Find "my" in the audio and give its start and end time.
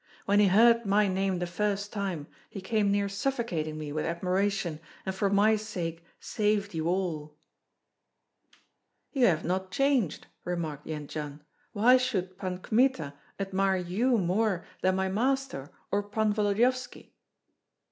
0.83-1.07, 5.29-5.55, 14.95-15.07